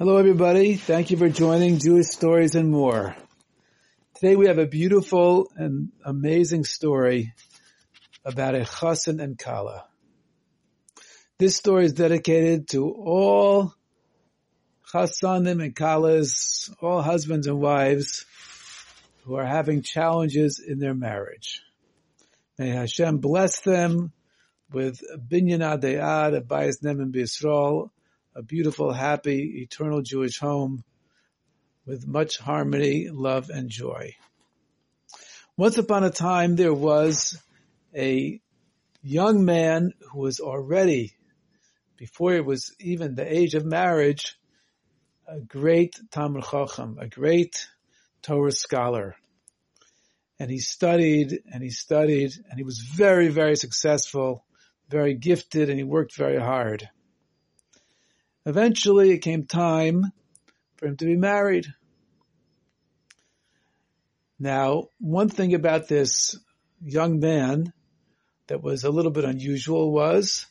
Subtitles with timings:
[0.00, 0.76] Hello everybody.
[0.76, 3.14] Thank you for joining Jewish Stories and More.
[4.14, 7.34] Today we have a beautiful and amazing story
[8.24, 9.84] about a chassan and kala.
[11.36, 13.74] This story is dedicated to all
[14.90, 18.24] chassanim and kalas, all husbands and wives
[19.26, 21.60] who are having challenges in their marriage.
[22.58, 24.12] May Hashem bless them
[24.72, 27.90] with binyan adei ad, a bayis ne'eman B'Yisrael,
[28.34, 30.84] a beautiful, happy, eternal Jewish home
[31.86, 34.14] with much harmony, love, and joy.
[35.56, 37.38] Once upon a time, there was
[37.94, 38.40] a
[39.02, 41.12] young man who was already,
[41.96, 44.38] before it was even the age of marriage,
[45.26, 47.68] a great Talmid Chacham, a great
[48.22, 49.16] Torah scholar.
[50.38, 54.44] And he studied and he studied and he was very, very successful,
[54.88, 56.88] very gifted, and he worked very hard.
[58.46, 60.12] Eventually it came time
[60.76, 61.66] for him to be married.
[64.38, 66.34] Now, one thing about this
[66.82, 67.72] young man
[68.46, 70.46] that was a little bit unusual was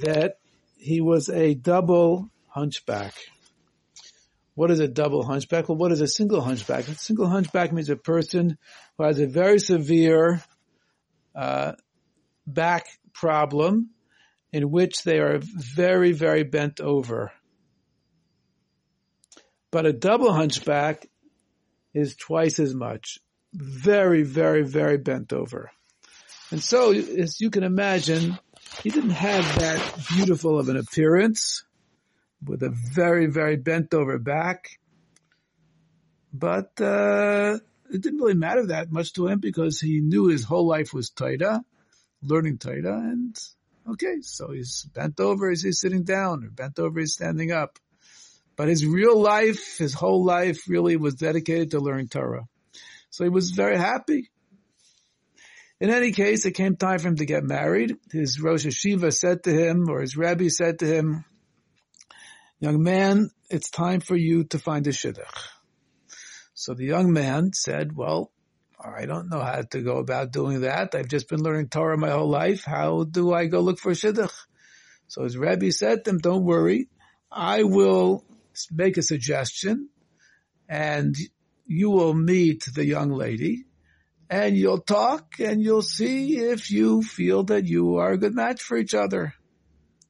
[0.00, 0.38] that
[0.78, 3.14] he was a double hunchback.
[4.54, 5.68] What is a double hunchback?
[5.68, 6.88] Well, what is a single hunchback?
[6.88, 8.58] A single hunchback means a person
[8.98, 10.42] who has a very severe
[11.34, 11.72] uh,
[12.46, 13.90] back problem
[14.52, 17.32] in which they are very, very bent over.
[19.70, 21.08] But a double hunchback
[21.94, 23.18] is twice as much.
[23.52, 25.70] Very, very, very bent over.
[26.50, 28.38] And so, as you can imagine,
[28.82, 31.64] he didn't have that beautiful of an appearance
[32.44, 34.80] with a very, very bent over back.
[36.32, 37.58] But, uh,
[37.92, 41.10] it didn't really matter that much to him because he knew his whole life was
[41.10, 41.62] Taita,
[42.22, 43.36] learning Taita, and
[43.92, 47.78] Okay, so he's bent over as he's sitting down, or bent over he's standing up.
[48.56, 52.46] But his real life, his whole life really was dedicated to learning Torah.
[53.10, 54.30] So he was very happy.
[55.80, 57.96] In any case, it came time for him to get married.
[58.12, 61.24] His Rosh Yeshiva said to him, or his Rabbi said to him,
[62.60, 65.24] young man, it's time for you to find a shidduch.
[66.52, 68.30] So the young man said, well,
[68.82, 70.94] I don't know how to go about doing that.
[70.94, 72.64] I've just been learning Torah my whole life.
[72.64, 74.32] How do I go look for shidduch?
[75.08, 76.88] So his Rebbe said to him, don't worry.
[77.30, 78.24] I will
[78.72, 79.88] make a suggestion
[80.68, 81.14] and
[81.66, 83.64] you will meet the young lady
[84.28, 88.62] and you'll talk and you'll see if you feel that you are a good match
[88.62, 89.34] for each other.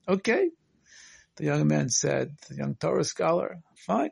[0.09, 0.51] Okay.
[1.37, 4.11] The young man said, the young Torah scholar, fine.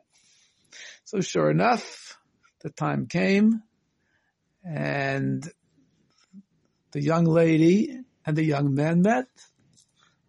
[1.05, 2.17] So sure enough,
[2.61, 3.61] the time came
[4.63, 5.49] and
[6.91, 9.27] the young lady and the young man met.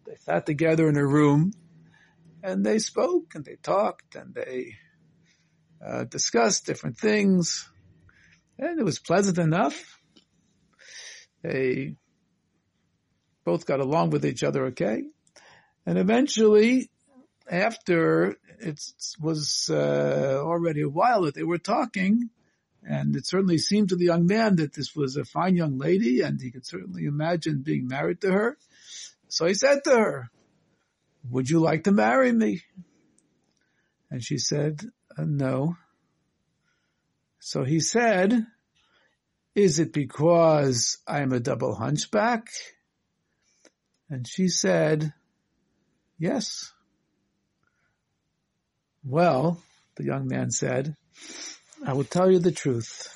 [0.05, 1.53] They sat together in a room
[2.43, 4.75] and they spoke and they talked and they
[5.85, 7.69] uh, discussed different things
[8.61, 9.99] and it was pleasant enough.
[11.41, 11.95] They
[13.43, 15.03] both got along with each other okay.
[15.85, 16.91] And eventually,
[17.49, 18.79] after it
[19.19, 22.29] was uh, already a while that they were talking,
[22.83, 26.21] and it certainly seemed to the young man that this was a fine young lady
[26.21, 28.57] and he could certainly imagine being married to her.
[29.27, 30.31] So he said to her,
[31.29, 32.61] would you like to marry me?
[34.09, 34.81] And she said,
[35.17, 35.77] uh, no.
[37.39, 38.45] So he said,
[39.55, 42.47] is it because I'm a double hunchback?
[44.09, 45.13] And she said,
[46.17, 46.71] yes.
[49.03, 49.61] Well,
[49.95, 50.95] the young man said,
[51.83, 53.07] I will tell you the truth.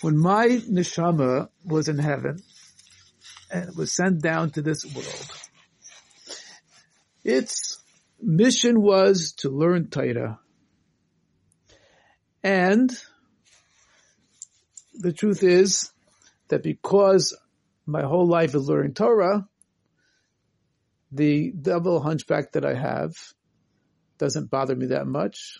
[0.00, 2.38] When my neshama was in heaven
[3.50, 5.26] and was sent down to this world,
[7.24, 7.80] its
[8.20, 10.38] mission was to learn Torah.
[12.44, 12.90] And
[14.94, 15.90] the truth is
[16.48, 17.36] that because
[17.86, 19.48] my whole life is learning Torah,
[21.10, 23.14] the double hunchback that I have
[24.22, 25.58] doesn't bother me that much.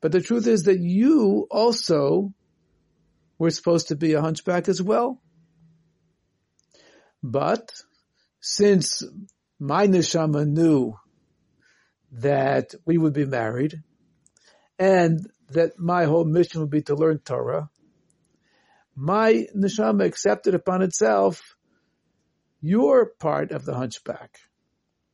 [0.00, 2.32] But the truth is that you also
[3.36, 5.20] were supposed to be a hunchback as well.
[7.20, 7.72] But
[8.40, 9.02] since
[9.58, 10.94] my neshama knew
[12.12, 13.82] that we would be married
[14.78, 15.18] and
[15.48, 17.70] that my whole mission would be to learn Torah,
[18.94, 21.56] my neshama accepted upon itself
[22.60, 24.38] your part of the hunchback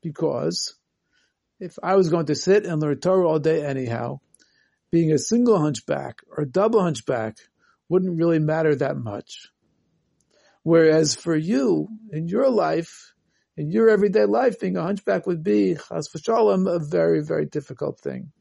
[0.02, 0.74] because
[1.60, 4.20] if I was going to sit and learn Torah all day anyhow,
[4.90, 7.36] being a single hunchback or double hunchback
[7.88, 9.48] wouldn't really matter that much.
[10.62, 13.14] Whereas for you, in your life,
[13.56, 18.00] in your everyday life, being a hunchback would be, chas v'shalom, a very, very difficult
[18.00, 18.32] thing.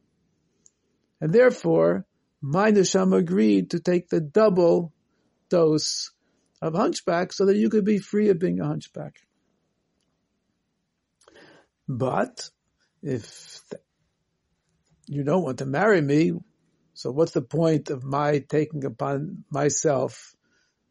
[1.21, 2.06] And therefore,
[2.42, 4.94] my neshama agreed to take the double
[5.50, 6.12] dose
[6.62, 9.16] of hunchback so that you could be free of being a hunchback.
[11.88, 12.50] But
[13.01, 13.61] if
[15.07, 16.33] you don't want to marry me,
[16.93, 20.35] so what's the point of my taking upon myself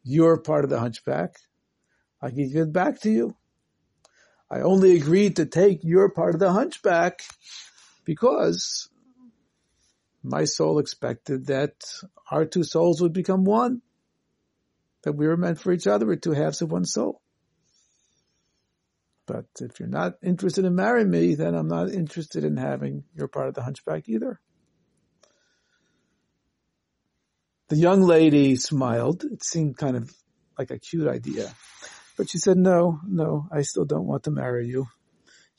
[0.03, 1.35] your part of the hunchback?
[2.21, 3.35] I can give it back to you.
[4.49, 7.21] I only agreed to take your part of the hunchback
[8.03, 8.89] because
[10.23, 11.73] my soul expected that
[12.31, 13.81] our two souls would become one,
[15.03, 17.21] that we were meant for each other, we're two halves of one soul.
[19.29, 23.27] But if you're not interested in marrying me, then I'm not interested in having your
[23.27, 24.39] part of the hunchback either.
[27.67, 29.23] The young lady smiled.
[29.23, 30.11] It seemed kind of
[30.57, 31.53] like a cute idea.
[32.17, 34.87] But she said, no, no, I still don't want to marry you.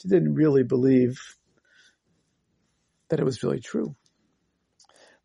[0.03, 1.21] She didn't really believe
[3.09, 3.95] that it was really true.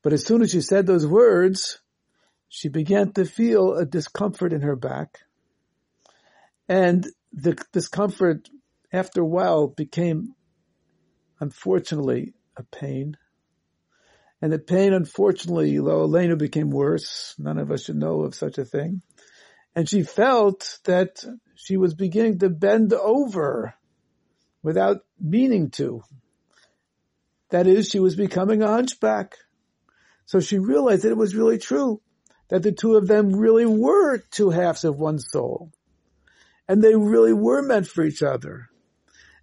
[0.03, 1.79] But as soon as she said those words,
[2.47, 5.21] she began to feel a discomfort in her back.
[6.69, 8.49] And the discomfort
[8.93, 10.33] after a while became,
[11.39, 13.17] unfortunately, a pain.
[14.41, 17.35] And the pain, unfortunately, Lo Aleinu became worse.
[17.37, 19.01] None of us should know of such a thing.
[19.75, 21.23] And she felt that
[21.55, 23.73] she was beginning to bend over
[24.63, 26.03] without meaning to.
[27.49, 29.35] That is, she was becoming a hunchback.
[30.25, 32.01] So she realized that it was really true,
[32.47, 35.71] that the two of them really were two halves of one soul.
[36.67, 38.69] And they really were meant for each other.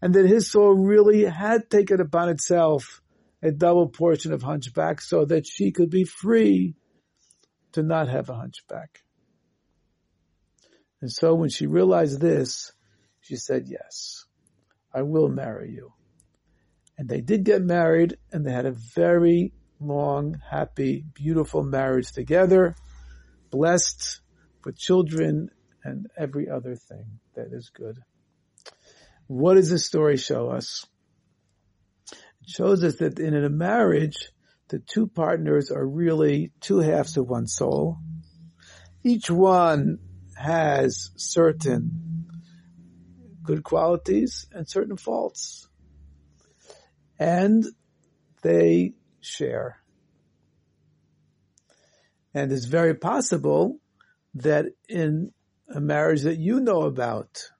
[0.00, 3.02] And that his soul really had taken upon itself
[3.42, 6.74] a double portion of hunchback so that she could be free
[7.72, 9.00] to not have a hunchback.
[11.00, 12.72] And so when she realized this,
[13.20, 14.24] she said, yes,
[14.94, 15.92] I will marry you.
[16.98, 22.76] And they did get married and they had a very long, happy, beautiful marriage together,
[23.50, 24.20] blessed
[24.64, 25.50] with children
[25.84, 27.98] and every other thing that is good.
[29.26, 30.86] What does this story show us?
[32.10, 34.30] It shows us that in a marriage,
[34.68, 37.98] the two partners are really two halves of one soul.
[39.04, 39.98] Each one
[40.36, 42.26] has certain
[43.42, 45.68] good qualities and certain faults.
[47.18, 47.64] And
[48.42, 49.82] they share.
[52.34, 53.78] And it's very possible
[54.34, 55.32] that in
[55.68, 57.50] a marriage that you know about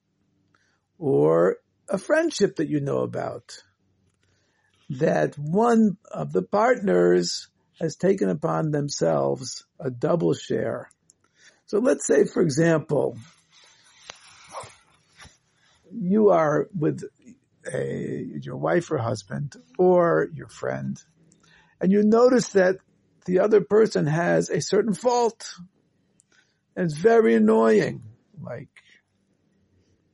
[0.98, 1.56] or
[1.88, 3.62] a friendship that you know about,
[4.90, 7.48] that one of the partners
[7.80, 10.90] has taken upon themselves a double share.
[11.66, 13.18] So let's say, for example,
[15.90, 17.02] you are with
[17.72, 21.02] a, your wife or husband or your friend,
[21.80, 22.76] and you notice that
[23.24, 25.54] the other person has a certain fault.
[26.76, 28.02] It's very annoying.
[28.40, 28.70] Like,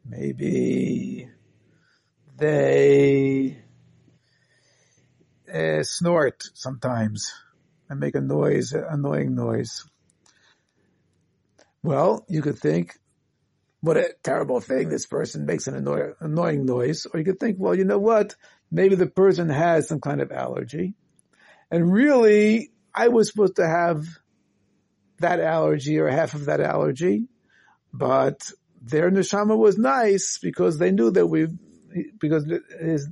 [0.05, 1.29] maybe
[2.37, 3.59] they
[5.53, 7.33] uh, snort sometimes
[7.89, 9.85] and make a noise, an annoying noise.
[11.83, 12.99] Well, you could think,
[13.81, 14.89] what a terrible thing.
[14.89, 17.07] This person makes an annoy- annoying noise.
[17.07, 18.35] Or you could think, well, you know what?
[18.71, 20.95] Maybe the person has some kind of allergy.
[21.71, 24.05] And really, I was supposed to have
[25.19, 27.27] that allergy or half of that allergy,
[27.93, 31.49] but their neshama was nice because they knew that we,
[32.19, 32.45] because
[32.81, 33.09] his,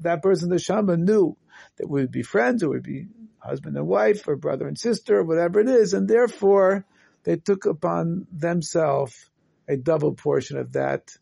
[0.00, 1.36] that person neshama knew
[1.76, 3.06] that we'd be friends or we'd be
[3.38, 6.84] husband and wife or brother and sister or whatever it is, and therefore
[7.24, 9.30] they took upon themselves
[9.68, 11.16] a double portion of that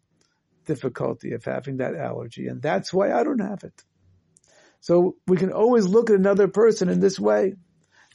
[0.65, 3.83] difficulty of having that allergy, and that's why I don't have it.
[4.81, 7.55] So we can always look at another person in this way.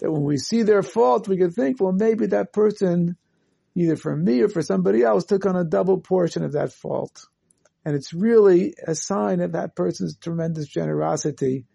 [0.04, 3.16] That when we see their fault, we can think, well, maybe that person,
[3.74, 7.26] either for me or for somebody else, took on a double portion of that fault.
[7.86, 11.68] And it's really a sign of that person's tremendous generosity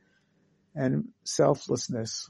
[0.74, 2.28] and selflessness.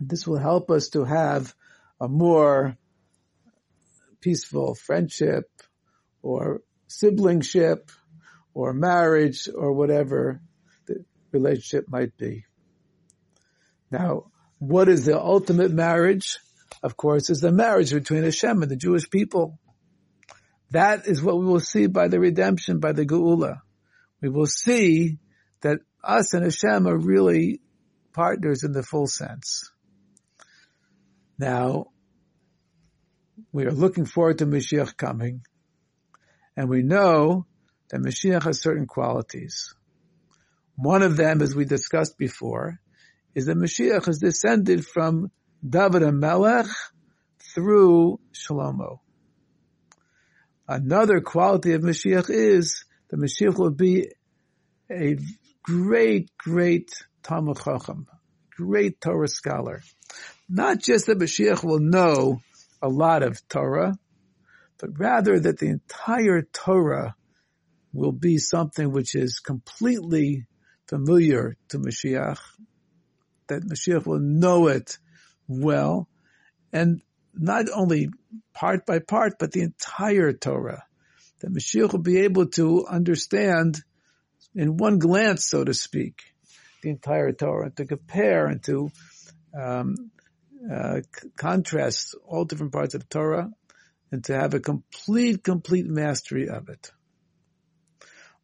[0.00, 1.54] This will help us to have
[2.00, 2.76] a more
[4.20, 5.48] peaceful friendship
[6.20, 7.92] or siblingship
[8.54, 10.40] or marriage or whatever
[10.86, 12.44] the relationship might be.
[13.92, 16.38] Now, what is the ultimate marriage?
[16.82, 19.58] Of course, is the marriage between Hashem and the Jewish people.
[20.70, 23.60] That is what we will see by the redemption, by the Geula.
[24.20, 25.18] We will see
[25.62, 27.62] that us and Hashem are really
[28.12, 29.70] partners in the full sense.
[31.38, 31.86] Now,
[33.52, 35.40] we are looking forward to Mashiach coming,
[36.54, 37.46] and we know
[37.88, 39.74] that Mashiach has certain qualities.
[40.76, 42.78] One of them, as we discussed before,
[43.34, 45.30] is that Mashiach is descended from
[45.66, 46.70] David HaMelech
[47.54, 48.98] through Shlomo.
[50.66, 54.08] Another quality of Mashiach is that Mashiach will be
[54.90, 55.16] a
[55.62, 56.90] great, great
[57.22, 58.06] Talmid Chacham,
[58.56, 59.82] great Torah scholar.
[60.48, 62.40] Not just that Mashiach will know
[62.82, 63.94] a lot of Torah,
[64.78, 67.14] but rather that the entire Torah
[67.92, 70.46] will be something which is completely
[70.88, 72.38] familiar to Mashiach,
[73.50, 74.98] that Mashiach will know it
[75.46, 76.08] well,
[76.72, 77.02] and
[77.34, 78.08] not only
[78.52, 80.84] part by part, but the entire Torah,
[81.40, 83.78] that Mashiach will be able to understand
[84.54, 86.22] in one glance, so to speak,
[86.82, 88.90] the entire Torah, and to compare and to
[89.58, 89.94] um,
[90.72, 91.00] uh,
[91.36, 93.50] contrast all different parts of Torah
[94.12, 96.90] and to have a complete, complete mastery of it.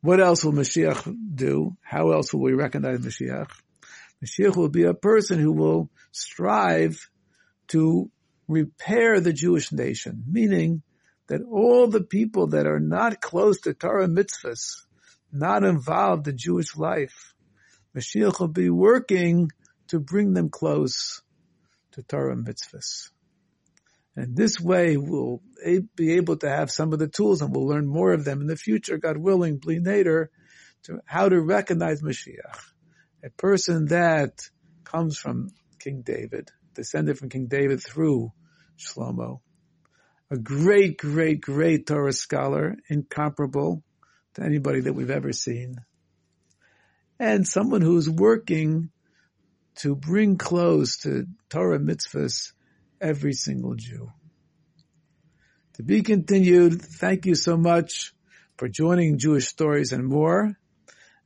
[0.00, 1.76] What else will Mashiach do?
[1.82, 3.50] How else will we recognize Mashiach?
[4.26, 6.98] Mashiach will be a person who will strive
[7.68, 8.10] to
[8.48, 10.82] repair the Jewish nation, meaning
[11.28, 14.82] that all the people that are not close to Torah mitzvahs,
[15.32, 17.34] not involved in Jewish life,
[17.96, 19.50] Mashiach will be working
[19.88, 21.22] to bring them close
[21.92, 23.10] to Torah mitzvahs.
[24.14, 25.42] And this way we'll
[25.94, 28.46] be able to have some of the tools and we'll learn more of them in
[28.46, 30.28] the future, God willing, bli to
[31.04, 32.75] how to recognize Mashiach.
[33.24, 34.48] A person that
[34.84, 38.32] comes from King David, descended from King David through
[38.78, 39.40] Shlomo.
[40.30, 43.82] A great, great, great Torah scholar, incomparable
[44.34, 45.76] to anybody that we've ever seen.
[47.18, 48.90] And someone who's working
[49.76, 52.52] to bring close to Torah mitzvahs
[53.00, 54.12] every single Jew.
[55.74, 58.14] To be continued, thank you so much
[58.56, 60.56] for joining Jewish Stories and more.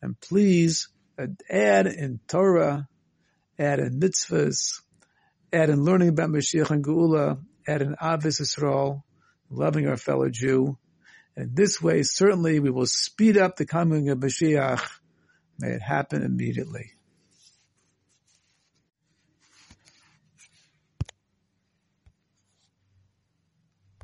[0.03, 0.89] And please
[1.49, 2.89] add in Torah,
[3.59, 4.81] add in mitzvahs,
[5.53, 9.03] add in learning about Mashiach and Geula, add in Ahavas Yisrael,
[9.51, 10.79] loving our fellow Jew.
[11.37, 14.87] And this way, certainly we will speed up the coming of Mashiach.
[15.59, 16.93] May it happen immediately.